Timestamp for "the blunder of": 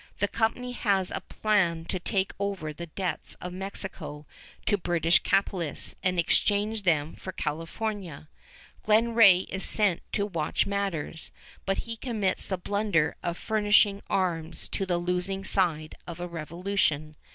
12.47-13.37